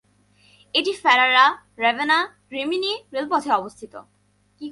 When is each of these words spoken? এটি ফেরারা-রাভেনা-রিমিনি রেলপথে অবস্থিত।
এটি 0.75 0.91
ফেরারা-রাভেনা-রিমিনি 0.93 2.91
রেলপথে 3.13 3.49
অবস্থিত। 3.51 3.93